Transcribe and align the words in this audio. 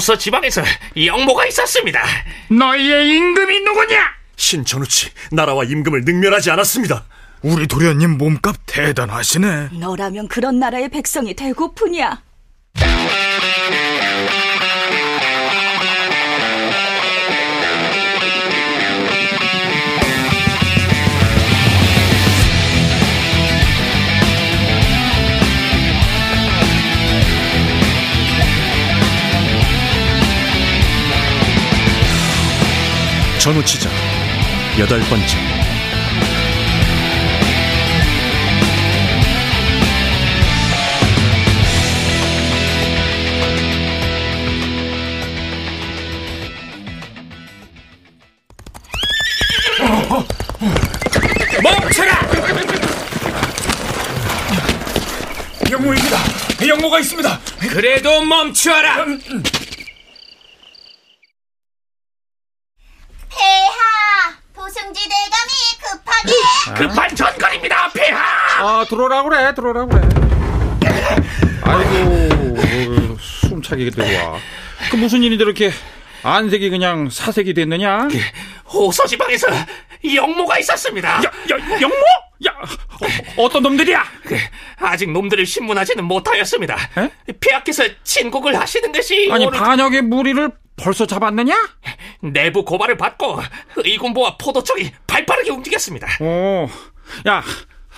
호서 0.00 0.16
지방에서 0.16 0.62
영모가 0.96 1.44
있었습니다. 1.48 2.02
너희의 2.48 3.06
임금이 3.10 3.60
누구냐? 3.60 3.98
신천우치 4.34 5.10
나라와 5.30 5.64
임금을 5.64 6.06
능멸하지 6.06 6.50
않았습니다. 6.52 7.04
우리 7.42 7.66
도련님 7.66 8.16
몸값 8.16 8.56
대단하시네. 8.64 9.68
너라면 9.78 10.28
그런 10.28 10.58
나라의 10.58 10.88
백성이 10.88 11.34
되고프냐? 11.34 12.22
전우 33.40 33.64
치자 33.64 33.88
여덟 34.78 35.00
번째. 35.08 35.36
멈춰라! 51.62 52.20
영모입니다. 55.70 56.18
영모가 56.68 56.98
있습니다. 57.00 57.40
그래도 57.70 58.22
멈춰라. 58.22 59.04
폐하! 63.30 64.36
도승지 64.54 65.00
대감이 65.08 65.52
급하게 65.80 66.32
급한 66.76 67.14
전거리입니다, 67.16 67.90
폐하! 67.92 68.20
아 68.58 68.84
들어오라 69.00 69.22
그래 69.22 69.54
들어오라 69.54 69.86
그래. 69.86 70.08
아이고 71.62 72.56
어, 72.58 73.16
숨차게 73.18 73.88
들어와. 73.90 74.38
그 74.90 74.96
무슨 74.96 75.22
일인데 75.22 75.42
이렇게 75.44 75.70
안색이 76.22 76.68
그냥 76.68 77.08
사색이 77.08 77.54
됐느냐? 77.54 78.08
호서 78.68 79.06
지방에서 79.06 79.46
영모가 80.14 80.58
있었습니다. 80.58 81.08
야, 81.08 81.22
야 81.22 81.80
영모? 81.80 81.96
야 82.46 82.54
어, 83.36 83.48
떤 83.48 83.62
놈들이야? 83.62 84.04
그, 84.24 84.36
아직 84.76 85.10
놈들을 85.10 85.46
신문하지는 85.46 86.04
못하였습니다. 86.04 86.76
폐하께서 87.40 87.84
친국을 88.02 88.58
하시는 88.58 88.92
것이 88.92 89.30
아니 89.32 89.46
오늘 89.46 89.58
반역의 89.58 90.02
무리를 90.02 90.50
벌써 90.76 91.06
잡았느냐? 91.06 91.54
내부 92.20 92.64
고발을 92.66 92.98
받고 92.98 93.40
의군부와 93.76 94.36
포도청이 94.36 94.92
발빠르게 95.06 95.50
움직였습니다. 95.50 96.06
오 96.20 96.68
야 97.26 97.42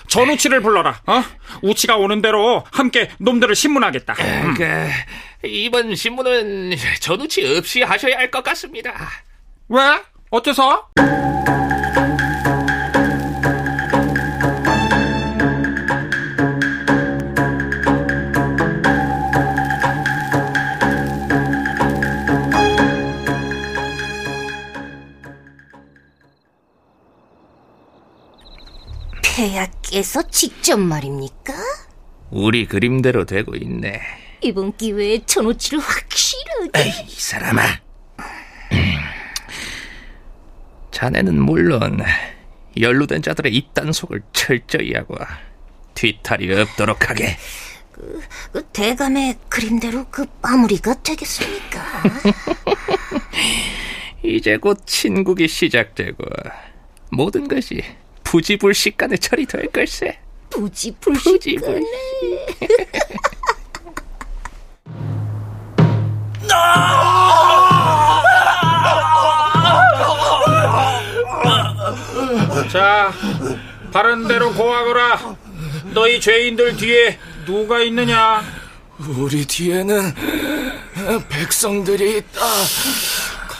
전우치를 0.08 0.60
불러라. 0.60 1.00
어? 1.06 1.22
우치가 1.62 1.96
오는 1.96 2.20
대로 2.22 2.64
함께 2.72 3.10
놈들을 3.18 3.54
신문하겠다. 3.54 4.14
음. 4.18 4.54
그, 4.54 5.46
이번 5.48 5.94
신문은 5.94 6.72
전우치 7.00 7.56
없이 7.56 7.82
하셔야 7.82 8.16
할 8.18 8.30
것 8.30 8.42
같습니다. 8.44 8.92
왜? 9.68 9.80
어째서 10.30 10.88
께서 29.92 30.22
직접 30.30 30.78
말입니까? 30.80 31.52
우리 32.30 32.64
그림대로 32.64 33.26
되고 33.26 33.54
있네. 33.54 34.00
이번 34.40 34.74
기회에 34.74 35.20
전우치를 35.26 35.80
확실하게 35.80 36.80
에이, 36.80 37.06
이 37.06 37.10
사람아. 37.10 37.62
자네는 40.90 41.42
물론 41.42 42.00
연루된 42.80 43.20
자들의 43.20 43.54
입단속을 43.54 44.22
철저히 44.32 44.94
하고 44.94 45.14
뒤탈이 45.94 46.50
없도록 46.50 47.10
하게. 47.10 47.36
그 48.50 48.66
대감의 48.72 49.36
그림대로 49.50 50.06
그 50.10 50.24
마무리가 50.40 51.02
되겠습니까? 51.02 51.82
이제 54.24 54.56
곧 54.56 54.86
친국이 54.86 55.46
시작되고 55.46 56.24
모든 57.10 57.46
것이 57.46 57.82
부지불식간에 58.32 59.18
처리될 59.18 59.66
걸세. 59.72 60.18
부지불식간에 60.48 61.82
자, 72.72 73.12
바른 73.92 74.26
대로 74.26 74.50
고하거라. 74.54 75.36
너희 75.92 76.18
죄인들 76.18 76.78
뒤에 76.78 77.18
누가 77.44 77.80
있느냐? 77.80 78.42
우리 78.98 79.44
뒤에는 79.44 80.14
백성들이 81.28 82.16
있다. 82.16 82.40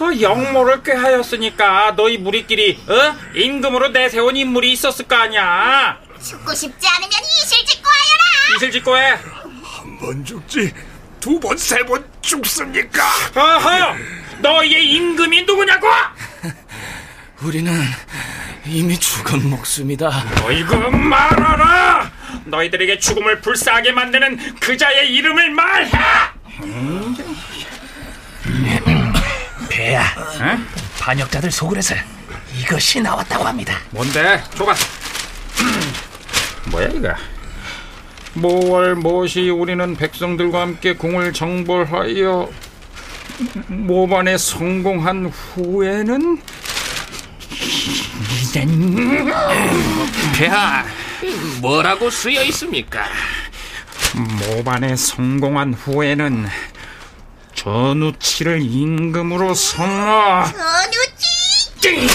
그 0.03 0.21
영모를 0.21 0.83
꾀하였으니까 0.83 1.95
너희 1.97 2.19
무리끼리 2.19 2.83
어? 2.89 3.17
임금으로 3.37 3.89
내세운 3.91 4.37
인물이 4.37 4.73
있었을 4.73 5.07
거 5.07 5.15
아니야. 5.15 5.97
죽고 6.21 6.53
싶지 6.55 6.89
않으면 6.89 7.11
이실 7.11 7.65
짓고 7.65 7.89
하여라! 7.89 8.57
이슬 8.57 8.71
짓고 8.73 8.99
해. 8.99 9.11
한 9.12 9.99
번 10.01 10.25
죽지 10.25 10.73
두 11.21 11.39
번, 11.39 11.57
세 11.57 11.85
번 11.85 12.05
죽습니까? 12.21 13.01
아하! 13.37 13.95
너희의 14.41 14.91
임금이 14.93 15.43
누구냐고? 15.43 15.87
우리는 17.43 17.73
이미 18.67 18.99
죽은 18.99 19.49
목숨이다. 19.51 20.11
너희그 20.43 20.75
말하라! 20.75 22.11
너희들에게 22.47 22.99
죽음을 22.99 23.41
불사하게 23.41 23.93
만드는 23.93 24.57
그자의 24.59 25.12
이름을 25.15 25.51
말해! 25.51 25.91
배야, 29.82 30.04
반역자들 31.00 31.50
속을에서 31.50 31.97
이것이 32.56 33.00
나왔다고 33.00 33.44
합니다. 33.44 33.76
뭔데? 33.91 34.41
줘봐. 34.56 34.75
뭐야 36.70 36.88
이거? 36.94 37.15
모월 38.34 38.94
모시 38.94 39.50
우리는 39.50 39.97
백성들과 39.97 40.60
함께 40.60 40.94
궁을 40.94 41.32
정벌하여 41.32 42.49
모반에 43.67 44.38
성공한 44.38 45.26
후에는 45.26 46.40
배하, 50.37 50.85
뭐라고 51.61 52.08
쓰여 52.08 52.44
있습니까? 52.44 53.05
모반에 54.14 54.94
성공한 54.94 55.75
후에는 55.75 56.46
전우치를 57.62 58.61
임금으로 58.61 59.55
선호. 59.55 60.43
전우치! 60.50 62.09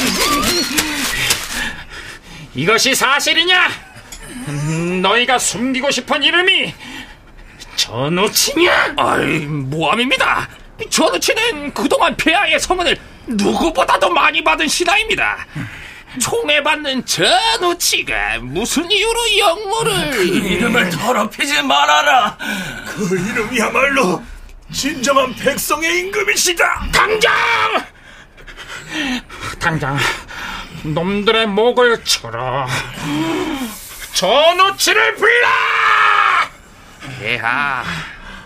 이것이 2.53 2.93
사실이냐? 2.93 3.69
음, 4.49 5.01
너희가 5.01 5.39
숨기고 5.39 5.89
싶은 5.89 6.21
이름이 6.21 6.73
전우치냐? 7.77 8.95
아이, 8.97 9.45
모함입니다. 9.45 10.49
전우치는 10.89 11.73
그동안 11.73 12.17
폐하의 12.17 12.59
성은을 12.59 12.97
누구보다도 13.27 14.09
많이 14.09 14.43
받은 14.43 14.67
신하입니다. 14.67 15.47
총애받는 16.21 17.05
전우치가 17.05 18.39
무슨 18.41 18.91
이유로 18.91 19.37
영모를 19.37 20.27
이름을 20.27 20.89
더럽히지 20.89 21.61
말아라. 21.61 22.37
그 22.85 23.17
이름이야말로 23.17 24.21
진정한 24.71 25.33
백성의 25.35 25.99
임금이시다. 25.99 26.87
당장 26.93 27.33
당장 29.59 29.97
놈들의 30.83 31.47
목을 31.47 32.03
쳐라. 32.03 32.67
전우치를 34.13 35.15
불러! 35.15 35.47
폐하, 37.19 37.83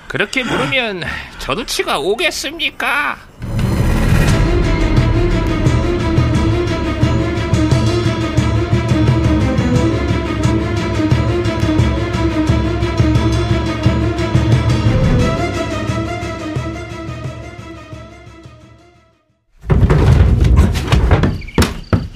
그렇게 0.07 0.43
부르면 0.43 1.03
전우치가 1.39 1.99
오겠습니까? 1.99 3.30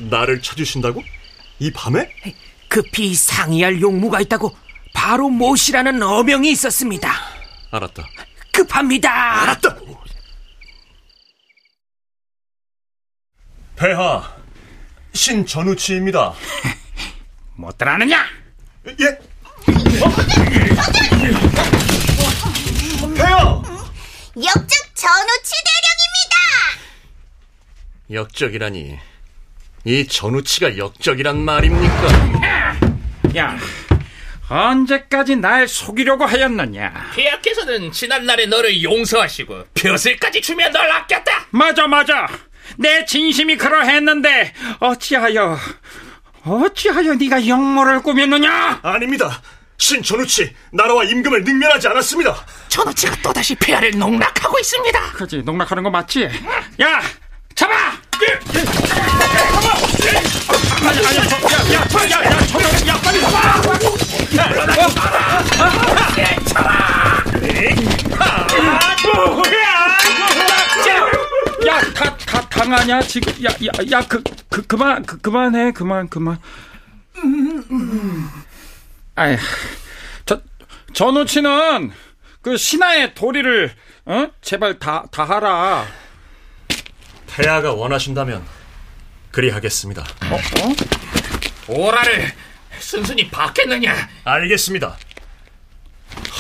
나를 0.09 0.41
찾으신다고? 0.41 1.03
이 1.59 1.71
밤에? 1.71 2.09
급히 2.67 3.15
상의할 3.15 3.81
용무가 3.81 4.19
있다고 4.21 4.55
바로 4.93 5.29
모시라는 5.29 6.01
어명이 6.01 6.51
있었습니다. 6.51 7.11
알았다. 7.71 8.07
급합니다. 8.51 9.41
알았다. 9.43 9.77
폐하, 13.75 14.35
신전우치입니다. 15.13 16.33
못들 17.55 17.87
아느냐? 17.87 18.25
예? 18.87 19.19
폐하! 23.15 23.61
역적 24.37 24.95
전우치 24.95 25.51
대령입니다. 25.65 26.35
역적이라니. 28.11 28.97
이 29.85 30.07
전우치가 30.07 30.77
역적이란 30.77 31.37
말입니까? 31.45 32.07
야, 33.37 33.55
언제까지 34.49 35.35
날 35.35 35.67
속이려고 35.67 36.25
하였느냐? 36.25 37.11
폐하께서는 37.15 37.91
지난날에 37.91 38.47
너를 38.47 38.81
용서하시고 38.81 39.65
벼슬까지 39.75 40.41
주면 40.41 40.71
널 40.71 40.91
아꼈다. 40.91 41.45
맞아, 41.51 41.87
맞아. 41.87 42.27
내 42.77 43.05
진심이 43.05 43.55
그러했는데 43.57 44.53
어찌하여 44.79 45.57
어찌하여 46.43 47.13
네가 47.13 47.47
역모를 47.47 48.01
꾸몄느냐? 48.01 48.79
아닙니다. 48.81 49.39
신 49.77 50.01
전우치, 50.01 50.51
나라와 50.71 51.03
임금을 51.03 51.43
능멸하지 51.43 51.89
않았습니다. 51.89 52.43
전우치가 52.69 53.15
또다시 53.21 53.53
폐하를 53.55 53.91
농락하고 53.91 54.57
있습니다. 54.57 55.11
그지 55.11 55.43
농락하는 55.43 55.83
거 55.83 55.91
맞지? 55.91 56.23
야, 56.81 57.01
잡아! 57.53 58.04
당하냐 72.65 73.01
지금? 73.01 73.31
야, 73.43 73.49
야, 73.51 73.71
야, 73.91 74.07
그, 74.07 74.23
그, 74.49 74.65
그만, 74.65 75.05
그, 75.05 75.19
그만해, 75.19 75.71
그만, 75.71 76.09
그만. 76.09 76.39
아이, 79.13 79.37
저, 80.25 80.41
전우치는 80.93 81.91
그 82.41 82.57
신하의 82.57 83.13
도리를 83.13 83.71
어? 84.05 84.27
제발 84.41 84.79
다, 84.79 85.05
다 85.11 85.23
하라. 85.23 85.85
폐하가 87.35 87.73
원하신다면 87.73 88.45
그리하겠습니다. 89.31 90.01
어? 90.01 90.35
어? 90.35 91.73
오라를 91.73 92.31
순순히 92.79 93.29
받겠느냐? 93.29 94.09
알겠습니다. 94.23 94.97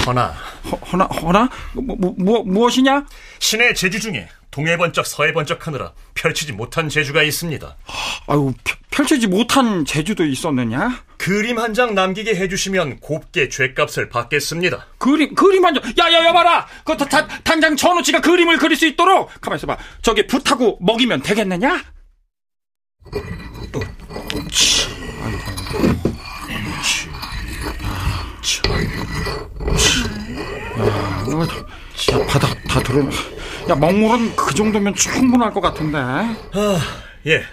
허나 0.05 0.27
허, 0.71 0.77
허나, 0.77 1.05
허나? 1.05 1.49
뭐, 1.73 1.95
뭐, 1.97 2.15
뭐, 2.17 2.43
무엇이냐? 2.43 3.05
신의 3.39 3.75
제주 3.75 3.99
중에 3.99 4.29
동해 4.55 4.77
번쩍 4.77 5.05
서해 5.05 5.33
번쩍 5.33 5.67
하느라 5.67 5.91
펼치지 6.13 6.53
못한 6.53 6.87
제주가 6.87 7.23
있습니다. 7.23 7.75
아유, 8.27 8.53
펴- 8.63 8.77
펼치지 8.89 9.27
못한 9.27 9.83
제주도 9.83 10.23
있었느냐? 10.23 11.03
그림 11.17 11.59
한 11.59 11.73
장 11.73 11.93
남기게 11.93 12.35
해주시면 12.35 13.01
곱게 13.01 13.49
죄값을 13.49 14.07
받겠습니다. 14.07 14.87
그림, 14.97 15.35
그림 15.35 15.65
한 15.65 15.73
장. 15.73 15.83
야, 15.99 16.09
야, 16.13 16.25
여봐라! 16.27 16.65
그, 16.85 16.95
다, 16.95 17.03
다, 17.05 17.27
당장 17.43 17.75
전우치가 17.75 18.21
그림을 18.21 18.57
그릴 18.57 18.77
수 18.77 18.87
있도록! 18.87 19.29
가만 19.41 19.57
있어봐. 19.57 19.77
저기 20.01 20.25
붓하고 20.25 20.77
먹이면 20.79 21.21
되겠느냐? 21.23 21.81
야, 32.11 32.19
야, 32.19 32.25
바닥 32.27 32.55
다 32.67 32.79
들어. 32.81 33.03
야, 33.69 33.75
먹물은 33.75 34.35
그 34.35 34.53
정도면 34.53 34.93
충분할 34.95 35.51
것 35.51 35.59
같은데. 35.61 35.97
어, 35.97 36.79
예. 37.25 37.43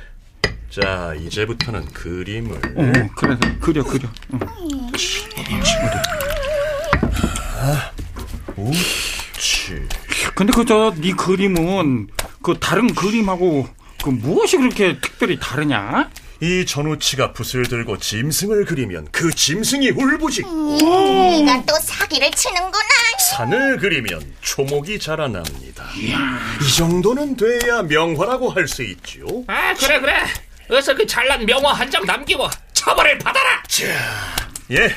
자, 0.70 1.14
이제부터는 1.18 1.86
그림을 1.86 2.56
어, 2.56 3.08
그래, 3.16 3.36
그래. 3.40 3.56
그려, 3.60 3.82
그려. 3.84 4.08
응. 8.58 8.72
치. 9.38 9.74
근데 10.34 10.52
그 10.52 10.64
저 10.64 10.92
네 10.96 11.12
그림은 11.12 12.08
그 12.42 12.58
다른 12.60 12.92
그림하고 12.94 13.68
그 14.02 14.10
무엇이 14.10 14.56
그렇게 14.58 14.98
특별히 15.00 15.38
다르냐? 15.40 16.10
이 16.40 16.66
전우치가 16.66 17.32
붓을 17.32 17.66
들고 17.68 17.98
짐승을 17.98 18.64
그리면 18.64 19.06
그 19.12 19.32
짐승이 19.32 19.90
울부짖고 19.90 20.78
네가 20.80 21.62
또 21.66 21.74
사기를 21.80 22.30
치는구나. 22.32 22.84
산을 23.36 23.78
그리면 23.78 24.20
초목이 24.40 24.98
자라납니다. 24.98 25.84
이 25.94 26.76
정도는 26.76 27.36
돼야 27.36 27.82
명화라고 27.82 28.50
할 28.50 28.66
수 28.68 28.82
있죠. 28.82 29.44
아 29.46 29.74
그래 29.74 30.00
그래. 30.00 30.14
어서 30.70 30.94
그 30.94 31.06
잘난 31.06 31.44
명화 31.44 31.72
한 31.72 31.90
장 31.90 32.04
남기고 32.04 32.48
처벌을 32.72 33.18
받아라. 33.18 33.62
예. 34.70 34.94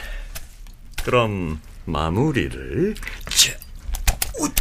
그럼 1.03 1.59
마무리를 1.85 2.95
자, 3.29 3.53
웃, 4.39 4.53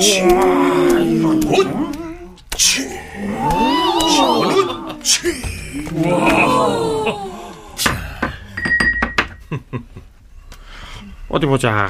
치, 0.00 0.22
웃, 0.22 1.66
치, 2.56 2.88
전우치. 4.16 5.42
어디 11.28 11.46
보자. 11.46 11.88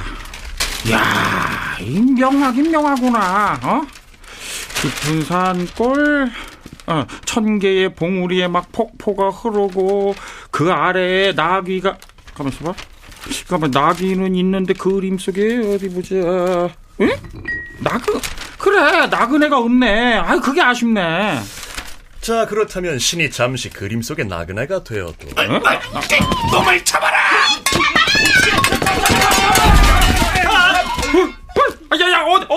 야, 0.91 1.77
이 1.81 2.01
명하긴 2.01 2.71
명하구나. 2.71 3.61
어? 3.63 3.83
깊은 4.81 5.25
산골, 5.25 6.31
어, 6.87 7.07
천 7.25 7.59
개의 7.59 7.95
봉우리에 7.95 8.49
막 8.49 8.71
폭포가 8.73 9.31
흐르고 9.31 10.15
그 10.51 10.73
아래에 10.73 11.33
나귀가 11.33 11.99
가만 12.35 12.53
있어봐. 12.53 12.75
잠깐만 13.33 13.71
나귀는 13.73 14.35
있는데 14.37 14.73
그림 14.75 15.19
속에 15.19 15.59
어디 15.75 15.89
보자. 15.89 16.15
응? 17.01 17.11
나그 17.81 18.21
그래 18.59 19.07
나그네가 19.09 19.59
없네. 19.59 20.15
아 20.17 20.41
그게 20.41 20.63
아쉽네. 20.63 21.41
자, 22.21 22.47
그렇다면 22.47 22.99
신이 22.99 23.31
잠시 23.31 23.71
그림 23.71 24.03
속의 24.03 24.27
나그네가 24.27 24.85
되어도 24.85 25.29
놈을 26.53 26.85
잡아라. 26.85 27.19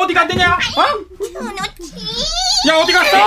어디, 0.02 0.14
갔느냐? 0.14 0.58
어? 0.78 0.82
야, 2.70 2.76
어디 2.76 2.92
갔어? 2.92 3.18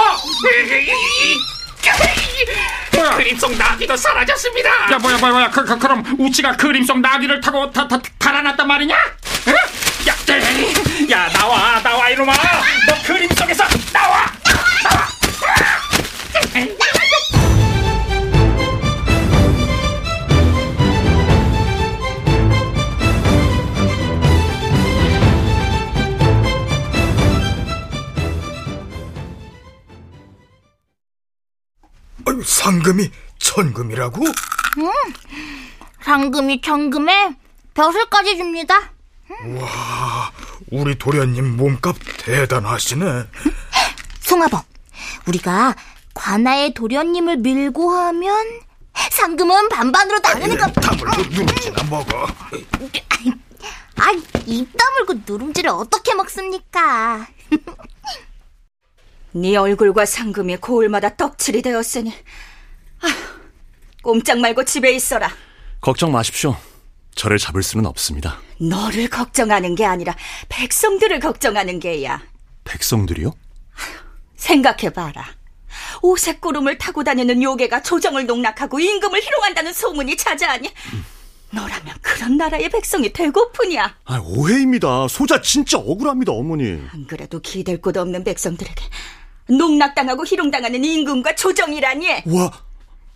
뭐야? 2.95 3.16
그림 3.16 3.38
속 3.38 3.57
나귀도 3.57 3.97
사라졌습니다. 3.97 4.71
야, 4.93 4.99
뭐야, 4.99 5.19
뭐야, 5.19 5.33
뭐야. 5.33 5.50
그, 5.50 5.64
그, 5.64 5.78
그럼 5.78 6.04
우치가 6.19 6.57
그림 6.57 6.85
속 6.85 7.00
나귀를 7.00 7.40
타고 7.40 7.71
다, 7.71 7.87
다, 7.87 7.99
달아났단 8.19 8.66
말이냐? 8.66 8.97
응? 9.49 9.54
야, 10.09 10.14
야, 11.11 11.28
나와, 11.31 11.81
나와, 11.83 12.11
이놈아. 12.11 12.33
상금이 32.85 33.11
천금이라고? 33.38 34.23
상금이 36.03 36.61
천금에 36.61 37.35
벼슬까지 37.73 38.37
줍니다. 38.37 38.93
우리 40.71 40.99
도련님 40.99 41.57
몸값 41.57 41.97
대단하시네. 42.19 43.25
송아범, 44.21 44.61
우리가 45.29 45.75
관아의 46.12 46.75
도련님을 46.75 47.38
밀고 47.38 47.91
하면 47.91 48.47
상금은 49.11 49.71
반반으로 49.71 50.19
나누니까 50.19 50.71
다물고 50.73 51.23
누룽지나 51.23 51.83
먹어. 51.85 52.26
아, 53.97 54.12
입 54.45 54.69
다물고 54.76 55.14
누룽지를 55.26 55.71
어떻게 55.71 56.12
먹습니까? 56.14 57.29
네 59.33 59.57
얼굴과 59.57 60.05
상금이 60.05 60.59
고을마다 60.59 61.17
떡칠이 61.17 61.62
되었으니 61.62 62.12
꼼짝 64.04 64.38
말고 64.38 64.64
집에 64.64 64.92
있어라. 64.92 65.30
걱정 65.80 66.12
마십시오. 66.12 66.56
저를 67.14 67.38
잡을 67.38 67.62
수는 67.62 67.87
없습니다. 67.87 68.38
너를 68.61 69.08
걱정하는 69.08 69.75
게 69.75 69.84
아니라 69.87 70.14
백성들을 70.49 71.18
걱정하는 71.20 71.80
게야. 71.80 72.23
백성들이요? 72.64 73.32
생각해봐라. 74.37 75.25
오색구름을 76.02 76.78
타고 76.78 77.02
다니는 77.02 77.42
요괴가 77.42 77.82
조정을 77.82 78.26
농락하고 78.26 78.78
임금을 78.78 79.23
희롱한다는 79.23 79.73
소문이 79.73 80.16
자자하니 80.16 80.70
너라면 81.50 81.94
그런 82.02 82.37
나라의 82.37 82.68
백성이 82.68 83.12
되고프냐? 83.12 83.96
아, 84.04 84.18
오해입니다. 84.25 85.08
소자 85.08 85.40
진짜 85.40 85.78
억울합니다, 85.78 86.32
어머니. 86.32 86.80
안 86.92 87.06
그래도 87.06 87.40
기댈 87.40 87.80
곳 87.80 87.96
없는 87.96 88.25
백성들에게 88.25 88.82
농락당하고 89.49 90.26
희롱당하는 90.26 90.84
임금과 90.84 91.37
조정이라니 91.37 92.08
와, 92.26 92.50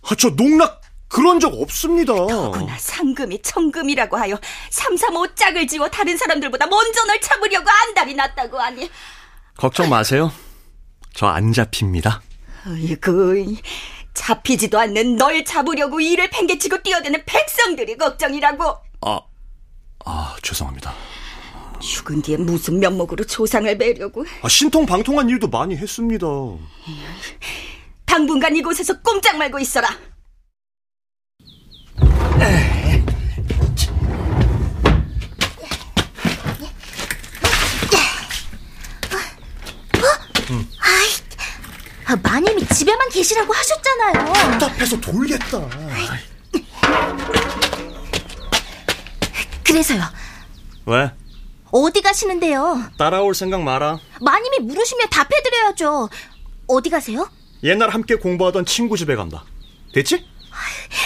아, 0.09 0.15
저 0.17 0.29
농락 0.35 0.81
그런 1.07 1.39
적 1.39 1.53
없습니다. 1.53 2.13
더구나 2.13 2.77
상금이 2.77 3.41
청금이라고 3.41 4.17
하여 4.17 4.39
삼삼오 4.69 5.35
짝을 5.35 5.67
지워 5.67 5.89
다른 5.89 6.17
사람들보다 6.17 6.67
먼저 6.67 7.03
널 7.05 7.19
잡으려고 7.21 7.67
안달이 7.69 8.13
났다고 8.15 8.59
하니 8.59 8.89
걱정 9.57 9.89
마세요. 9.89 10.31
저 11.13 11.27
안 11.27 11.51
잡힙니다. 11.51 12.21
어이구 12.67 13.55
잡히지도 14.13 14.79
않는 14.79 15.15
널 15.15 15.43
잡으려고 15.45 15.99
이를 15.99 16.29
팽개치고 16.29 16.83
뛰어드는 16.83 17.23
백성들이 17.25 17.97
걱정이라고 17.97 18.63
아, 19.01 19.19
아, 20.05 20.35
죄송합니다. 20.41 20.93
죽은 21.79 22.21
뒤에 22.21 22.37
무슨 22.37 22.79
면목으로 22.79 23.25
조상을 23.25 23.75
매려고 23.77 24.25
아, 24.41 24.49
신통방통한 24.49 25.29
일도 25.29 25.47
많이 25.47 25.75
했습니다. 25.77 26.27
당분간 28.09 28.55
이곳에서 28.55 28.99
꼼짝 29.01 29.37
말고 29.37 29.59
있어라 29.59 29.87
아, 42.05 42.15
마님이 42.23 42.65
집에만 42.65 43.09
계시라고 43.09 43.53
하셨잖아요. 43.53 44.33
답답해서 44.33 44.99
돌겠다. 44.99 45.69
그래서요. 49.63 50.01
왜? 50.87 51.11
어디 51.71 52.01
가시는데요? 52.01 52.83
따라올 52.97 53.35
생각 53.35 53.61
마라. 53.61 53.99
마님이 54.21 54.57
물으시면 54.61 55.07
답해드려야죠. 55.11 56.09
어디 56.65 56.89
가세요? 56.89 57.29
옛날 57.63 57.89
함께 57.89 58.15
공부하던 58.15 58.65
친구 58.65 58.97
집에 58.97 59.15
간다. 59.15 59.43
됐지? 59.93 60.25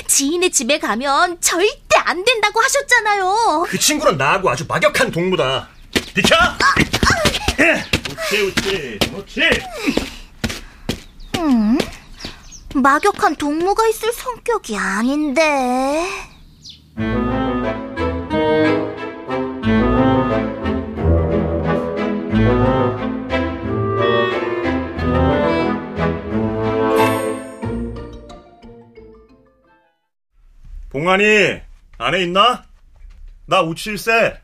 지인의 0.08 0.52
집에 0.52 0.80
가면 0.80 1.42
절대 1.42 1.98
안 2.06 2.24
된다고 2.24 2.62
하셨잖아요. 2.62 3.66
그 3.68 3.78
친구는 3.78 4.18
나하고 4.18 4.50
아주 4.50 4.66
막역한 4.68 5.12
동무다. 5.12 5.70
비켜! 6.14 6.36
우치, 8.10 8.42
우치, 8.42 9.00
우치! 9.16 9.42
막역한 12.76 13.36
동무가 13.36 13.88
있을 13.88 14.12
성격이 14.12 14.78
아닌데. 14.78 16.08
봉안이, 30.94 31.60
안에 31.98 32.22
있나? 32.22 32.64
나 33.48 33.62
우칠세. 33.64 34.40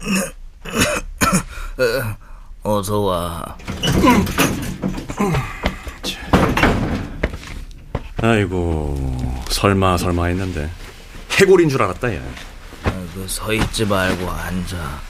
어서 2.62 2.98
와. 3.00 3.58
아이고, 8.22 9.42
설마, 9.50 9.98
설마 9.98 10.24
했는데. 10.26 10.70
해골인 11.32 11.68
줄 11.68 11.82
알았다, 11.82 12.14
얘. 12.14 12.22
그서 13.14 13.52
있지 13.52 13.84
말고 13.84 14.30
앉아. 14.30 15.00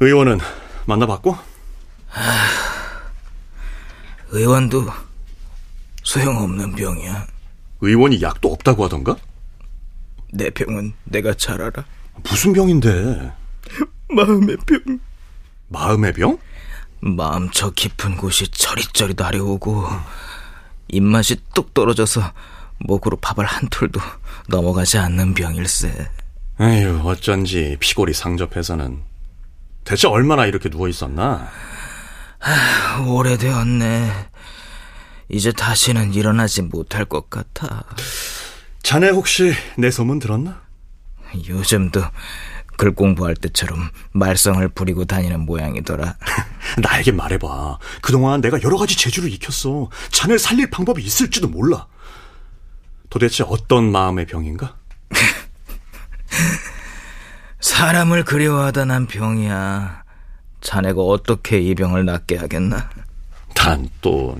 의원은 0.00 0.38
만나봤고? 0.84 1.34
의원도 4.32 4.86
소용없는 6.14 6.76
병이야. 6.76 7.26
의원이 7.80 8.22
약도 8.22 8.52
없다고 8.52 8.84
하던가? 8.84 9.16
내 10.32 10.48
병은 10.48 10.92
내가 11.02 11.34
잘 11.34 11.60
알아. 11.60 11.84
무슨 12.22 12.52
병인데? 12.52 13.32
마음의 14.14 14.56
병. 14.64 15.00
마음의 15.68 16.12
병? 16.12 16.38
마음 17.00 17.50
저 17.50 17.70
깊은 17.70 18.16
곳이 18.16 18.46
저릿저릿 18.52 19.20
아려오고 19.20 19.88
입맛이 20.86 21.36
뚝 21.52 21.74
떨어져서 21.74 22.22
목으로 22.78 23.16
밥을 23.16 23.44
한 23.44 23.68
톨도 23.68 24.00
넘어가지 24.48 24.98
않는 24.98 25.34
병일세. 25.34 26.10
에휴, 26.60 27.00
어쩐지 27.08 27.76
피골이 27.80 28.14
상접해서는. 28.14 29.02
대체 29.82 30.06
얼마나 30.06 30.46
이렇게 30.46 30.70
누워 30.70 30.86
있었나? 30.88 31.48
오래되었네. 33.04 34.33
이제 35.28 35.52
다시는 35.52 36.14
일어나지 36.14 36.62
못할 36.62 37.04
것 37.04 37.30
같아. 37.30 37.84
자네 38.82 39.10
혹시 39.10 39.52
내 39.78 39.90
소문 39.90 40.18
들었나? 40.18 40.62
요즘도 41.48 42.02
글 42.76 42.94
공부할 42.94 43.34
때처럼 43.36 43.88
말썽을 44.12 44.68
부리고 44.68 45.04
다니는 45.04 45.40
모양이더라. 45.40 46.16
나에게 46.78 47.12
말해봐. 47.12 47.78
그동안 48.02 48.40
내가 48.40 48.60
여러 48.62 48.76
가지 48.76 48.96
재주를 48.96 49.32
익혔어. 49.32 49.88
자네를 50.10 50.38
살릴 50.38 50.70
방법이 50.70 51.02
있을지도 51.02 51.48
몰라. 51.48 51.86
도대체 53.10 53.44
어떤 53.46 53.90
마음의 53.92 54.26
병인가? 54.26 54.76
사람을 57.60 58.24
그리워하다 58.24 58.84
난 58.86 59.06
병이야. 59.06 60.02
자네가 60.60 61.00
어떻게 61.00 61.60
이 61.60 61.74
병을 61.74 62.04
낫게 62.04 62.36
하겠나? 62.36 62.90
단또 63.54 64.36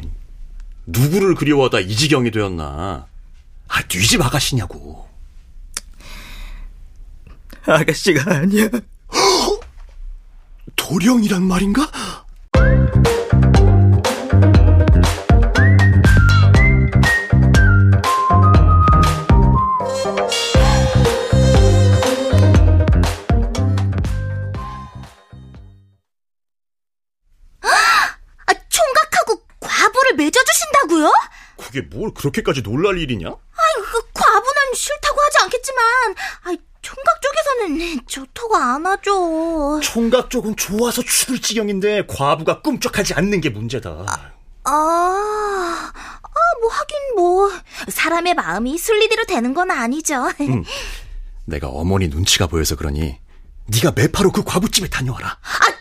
누구를 0.86 1.34
그리워하다 1.34 1.80
이 1.80 1.94
지경이 1.94 2.30
되었나? 2.30 3.06
아, 3.68 3.82
뉘집 3.82 4.20
아가씨냐고. 4.22 5.08
아가씨가 7.66 8.36
아니야. 8.36 8.68
도령이란 10.76 11.42
말인가? 11.42 11.90
과부를 30.54 31.04
맺어주신다고요? 31.04 31.12
그게 31.56 31.80
뭘 31.82 32.12
그렇게까지 32.14 32.62
놀랄 32.62 32.98
일이냐? 32.98 33.28
아이, 33.28 33.82
그 33.84 34.02
과부는 34.12 34.74
싫다고 34.74 35.20
하지 35.20 35.38
않겠지만, 35.42 35.84
아, 36.44 36.56
총각 36.82 37.20
쪽에서는 37.22 38.00
좋다고 38.06 38.56
안 38.56 38.86
하죠. 38.86 39.80
총각 39.82 40.30
쪽은 40.30 40.56
좋아서 40.56 41.02
죽을 41.02 41.40
지경인데 41.40 42.06
과부가 42.06 42.60
꿈쩍하지 42.60 43.14
않는 43.14 43.40
게 43.40 43.50
문제다. 43.50 43.90
아, 43.90 44.32
아, 44.64 45.92
뭐 46.60 46.70
하긴 46.70 46.96
뭐 47.16 47.50
사람의 47.88 48.34
마음이 48.34 48.76
순리대로 48.76 49.24
되는 49.24 49.54
건 49.54 49.70
아니죠. 49.70 50.30
내가 51.46 51.68
어머니 51.68 52.08
눈치가 52.08 52.46
보여서 52.46 52.76
그러니 52.76 53.18
네가 53.66 53.92
매파로 53.92 54.32
그 54.32 54.42
과부집에 54.42 54.88
다녀와라. 54.88 55.28
아, 55.28 55.73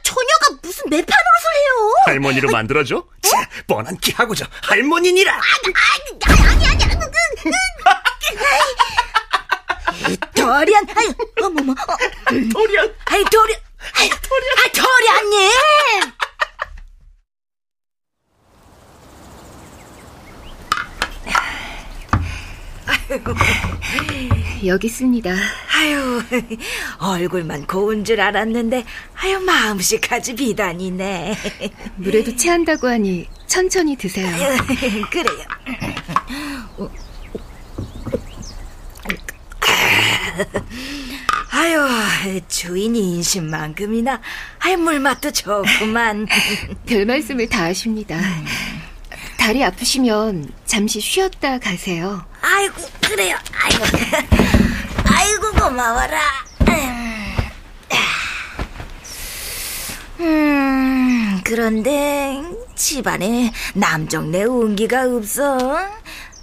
무슨 0.83 0.89
매판 0.89 1.05
노릇을 1.05 1.55
해요? 1.55 1.93
할머니로 2.05 2.49
만들어줘? 2.51 3.03
자, 3.21 3.49
뻔한 3.67 3.97
기 3.97 4.11
하고저 4.11 4.45
할머니니라. 4.63 5.33
아니, 5.33 5.73
아니, 5.75 6.65
아니, 6.67 6.83
도련, 10.35 10.85
아유, 10.95 11.13
어머머, 11.41 11.71
어, 11.73 11.75
도련. 12.51 12.93
아이 13.05 13.23
도련, 13.25 13.57
아이 13.95 14.09
도련, 14.09 14.57
아 14.57 14.71
도련님. 14.73 16.12
여기 24.65 24.87
있습니다. 24.87 25.31
아유, 25.75 26.21
얼굴만 26.99 27.67
고운 27.67 28.05
줄 28.05 28.21
알았는데, 28.21 28.85
아유, 29.15 29.39
마음씨까지 29.39 30.35
비단이네. 30.35 31.35
물에도 31.97 32.35
체한다고 32.35 32.87
하니 32.87 33.27
천천히 33.47 33.95
드세요. 33.95 34.27
그래요. 35.11 35.45
아유, 41.51 42.41
주인이 42.47 42.99
인심만큼이나, 43.15 44.21
아유, 44.59 44.77
물맛도 44.77 45.31
좋구만. 45.31 46.27
별 46.87 47.05
말씀을 47.05 47.47
다 47.49 47.65
하십니다. 47.65 48.17
다리 49.37 49.63
아프시면 49.63 50.51
잠시 50.65 50.99
쉬었다 51.01 51.59
가세요. 51.59 52.25
아이고, 52.55 52.75
그래요. 53.01 53.35
아이고, 53.51 53.83
아이고, 55.09 55.51
고마워라. 55.53 56.19
음, 60.19 61.41
그런데 61.43 62.43
집안에 62.75 63.51
남정네 63.73 64.43
운기가 64.43 65.07
없어. 65.07 65.57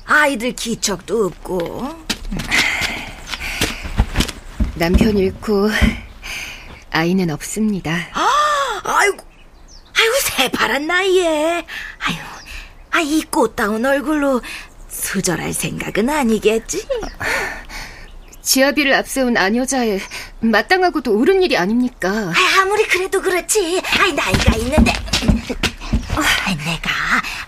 아이들 0.05 0.52
기척도 0.52 1.26
없고. 1.26 2.05
남편 4.75 5.17
잃고 5.17 5.71
아이는 6.90 7.31
없습니다. 7.31 7.93
아이고, 8.83 9.17
아이고, 9.97 10.14
새파란 10.23 10.88
나이에. 10.88 11.64
아유, 12.00 12.17
아, 12.90 13.00
이 13.00 13.23
꽃다운 13.23 13.87
얼굴로 13.87 14.43
수절할 15.00 15.52
생각은 15.52 16.09
아니겠지? 16.09 16.87
지아비를 18.42 18.95
앞세운 18.95 19.37
아녀자에 19.37 20.00
마땅하고도 20.40 21.12
옳은 21.12 21.42
일이 21.42 21.57
아닙니까? 21.57 22.09
아, 22.09 22.61
아무리 22.61 22.87
그래도 22.87 23.21
그렇지. 23.21 23.83
아이, 23.99 24.12
나이가 24.12 24.57
있는데. 24.57 24.92
아, 26.16 26.54
내가 26.54 26.90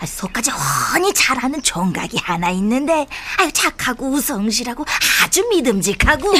속까지 0.05 0.51
훤히 0.51 1.13
잘하는 1.13 1.61
종각이 1.61 2.17
하나 2.23 2.49
있는데, 2.51 3.07
아유, 3.37 3.51
착하고 3.51 4.11
우성실하고 4.11 4.85
아주 5.23 5.47
믿음직하고. 5.49 6.33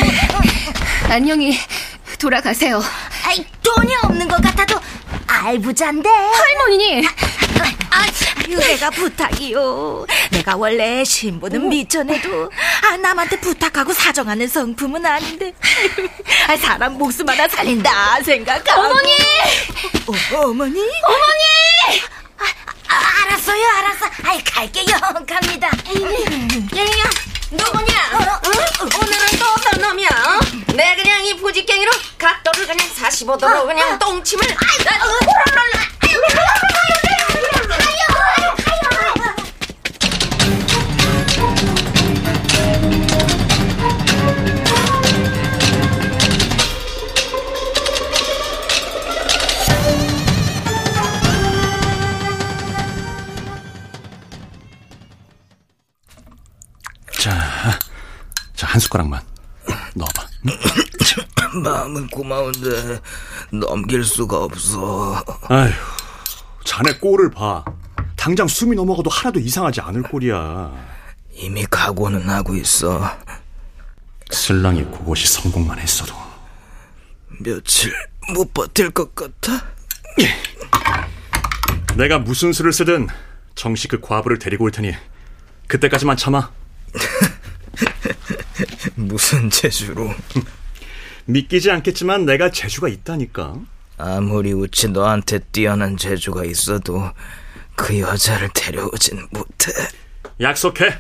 안녕히 1.10 1.58
돌아가세요. 2.20 2.82
아이, 3.26 3.46
돈이 3.62 3.94
없는 4.04 4.28
것 4.28 4.42
같아도 4.42 4.80
알부잔데. 5.28 6.10
할머니! 6.10 7.06
아, 7.06 7.98
아 7.98 8.06
유, 8.50 8.58
내가 8.58 8.90
부탁이요. 8.90 10.06
내가 10.32 10.56
원래 10.56 11.04
신부는 11.04 11.70
미천해도 11.70 12.52
아, 12.84 12.98
남한테 12.98 13.40
부탁하고 13.40 13.94
사정하는 13.94 14.48
성품은 14.48 15.06
아닌데 15.06 15.54
아, 16.48 16.58
사람 16.58 16.94
목숨 16.98 17.28
하나 17.30 17.48
살린다 17.48 18.22
생각하고 18.24 18.82
어머니! 18.82 19.12
어, 20.08 20.42
어머니? 20.48 20.80
어머니! 20.80 22.02
아, 22.40 22.46
아, 22.90 23.24
알았어요, 23.26 23.66
알았어. 23.66 24.06
아이, 24.24 24.44
갈게요. 24.44 24.98
갑니다. 25.28 25.70
얘야, 26.76 27.04
누구냐? 27.52 27.94
어? 28.14 28.42
오늘은 29.02 29.40
또 29.40 29.46
어떤 29.58 29.82
놈이야? 29.82 30.10
어? 30.10 30.74
내 30.76 30.96
그냥 30.96 31.26
이 31.26 31.36
부직갱이로 31.38 31.92
각도를 32.18 32.68
그냥 32.68 32.88
45도로 32.90 33.66
그냥 33.66 33.98
똥침을. 34.00 34.48
자, 34.48 35.00
숟가락만 58.94 59.22
넣어봐. 59.96 60.28
마음은 61.64 62.08
고마운데 62.08 63.00
넘길 63.52 64.04
수가 64.04 64.44
없어. 64.44 65.24
아휴, 65.50 65.72
자네 66.64 66.94
꼴을 67.00 67.32
봐. 67.32 67.64
당장 68.16 68.48
숨이 68.48 68.76
넘어가도 68.76 69.10
하나도 69.10 69.40
이상하지 69.40 69.82
않을 69.82 70.04
꼴이야. 70.04 70.72
이미 71.34 71.66
각오는 71.70 72.28
하고 72.30 72.56
있어. 72.56 73.02
슬랑이 74.32 74.84
그곳이 74.86 75.28
성공만 75.28 75.80
했어도. 75.80 76.16
며칠 77.40 77.94
못 78.34 78.54
버틸 78.54 78.92
것 78.92 79.14
같아. 79.16 79.66
내가 81.96 82.20
무슨 82.20 82.54
수를 82.54 82.72
쓰든 82.72 83.08
정식 83.56 83.90
그 83.90 84.00
과부를 84.00 84.40
데리고 84.40 84.66
올 84.66 84.72
테니 84.72 84.94
그때까지만 85.68 86.18
참아. 86.18 86.52
무슨 89.08 89.50
재주로? 89.56 90.14
믿기지 91.26 91.72
않겠지만 91.72 92.26
내가 92.26 92.52
재주가 92.52 92.88
있다니까. 92.90 93.56
아무리 93.98 94.52
우치 94.54 94.90
너한테 94.90 95.40
뛰어난 95.52 95.98
재주가 95.98 96.44
있어도 96.44 97.12
그 97.76 98.00
여자를 98.00 98.50
데려오진 98.54 99.28
못해. 99.32 99.72
약속해. 100.42 101.00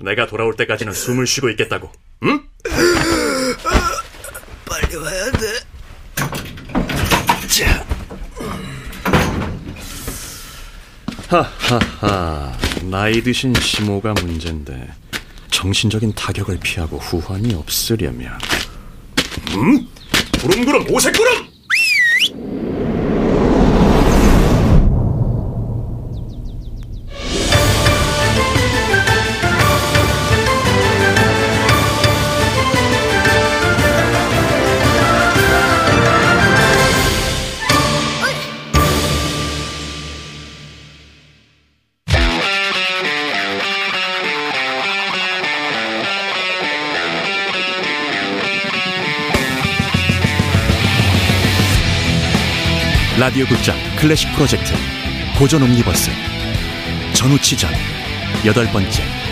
내가 0.00 0.26
돌아올 0.26 0.54
때까지는 0.56 0.92
숨을 0.92 1.26
쉬고 1.26 1.48
있겠다고. 1.50 1.90
응? 2.24 2.42
빨리 4.66 4.96
와야 4.96 5.30
돼. 5.32 5.46
자. 7.48 7.86
하하하. 11.28 12.56
나이 12.82 13.22
드신 13.22 13.54
시모가 13.54 14.12
문제인데 14.14 14.88
정신적인 15.56 16.12
타격을 16.12 16.58
피하고 16.60 16.98
후환이 16.98 17.54
없으려면 17.54 18.38
음? 19.54 19.88
구름구름 20.38 20.90
오색구름! 20.90 21.55
라디오 53.36 53.54
극장 53.54 53.76
클래식 53.98 54.32
프로젝트 54.32 54.72
고전 55.38 55.62
옴니버스 55.62 56.10
전우치전 57.12 57.70
여덟 58.46 58.66
번째 58.68 59.25